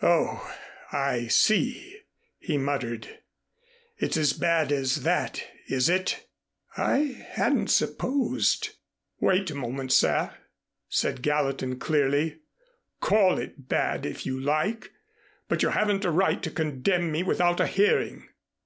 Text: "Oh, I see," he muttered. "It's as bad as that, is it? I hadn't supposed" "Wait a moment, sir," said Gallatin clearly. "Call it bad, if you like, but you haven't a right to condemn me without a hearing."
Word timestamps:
"Oh, 0.00 0.56
I 0.90 1.26
see," 1.26 1.98
he 2.38 2.56
muttered. 2.56 3.18
"It's 3.98 4.16
as 4.16 4.32
bad 4.32 4.72
as 4.72 5.02
that, 5.02 5.42
is 5.66 5.90
it? 5.90 6.26
I 6.78 7.26
hadn't 7.32 7.68
supposed" 7.68 8.70
"Wait 9.20 9.50
a 9.50 9.54
moment, 9.54 9.92
sir," 9.92 10.30
said 10.88 11.20
Gallatin 11.20 11.78
clearly. 11.78 12.38
"Call 13.02 13.36
it 13.38 13.68
bad, 13.68 14.06
if 14.06 14.24
you 14.24 14.40
like, 14.40 14.92
but 15.46 15.62
you 15.62 15.68
haven't 15.68 16.06
a 16.06 16.10
right 16.10 16.42
to 16.42 16.50
condemn 16.50 17.12
me 17.12 17.22
without 17.22 17.60
a 17.60 17.66
hearing." 17.66 18.30